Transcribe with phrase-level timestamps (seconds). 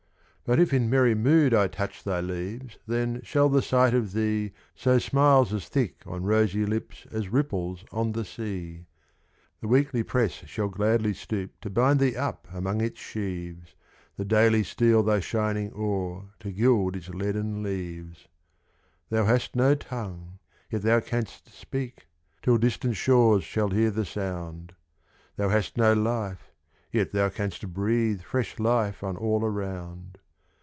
[0.43, 4.51] But if in merry mood I touch Thy leaves, then shall the sight of thee
[4.75, 8.83] Sow smiles as thick on rosy lips As ripples on the sea.
[9.61, 13.75] The Weekly press shall gladly stoop To bind thee up among its sheaves;
[14.17, 18.27] The Daily steal thy shining ore, To gild its leaden leaves.
[19.09, 20.39] Thou hast no tongue,
[20.69, 22.07] yet thou canst speak,
[22.41, 24.73] Till distant shores shall hear the sound;
[25.37, 26.51] Thou hast no life,
[26.91, 30.17] yet thou canst breathe Fresh life on all around.